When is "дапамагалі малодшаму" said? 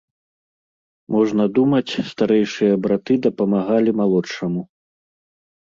3.29-4.69